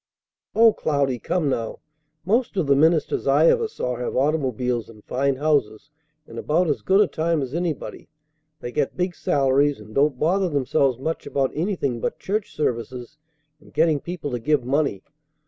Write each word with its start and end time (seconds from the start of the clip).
"O 0.55 0.73
Cloudy, 0.73 1.19
come 1.19 1.47
now. 1.47 1.77
Most 2.25 2.57
of 2.57 2.65
the 2.65 2.75
ministers 2.75 3.27
I 3.27 3.45
ever 3.51 3.67
saw 3.67 3.97
have 3.97 4.15
automobiles 4.17 4.89
and 4.89 5.03
fine 5.03 5.35
houses, 5.35 5.91
and 6.25 6.39
about 6.39 6.67
as 6.71 6.81
good 6.81 7.01
a 7.01 7.05
time 7.07 7.43
as 7.43 7.53
anybody. 7.53 8.09
They 8.61 8.71
get 8.71 8.97
big 8.97 9.13
salaries, 9.13 9.79
and 9.79 9.93
don't 9.93 10.17
bother 10.17 10.49
themselves 10.49 10.97
much 10.97 11.27
about 11.27 11.51
anything 11.53 11.99
but 11.99 12.17
church 12.17 12.55
services 12.55 13.19
and 13.59 13.75
getting 13.75 13.99
people 13.99 14.31
to 14.31 14.39
give 14.39 14.65
money. 14.65 15.03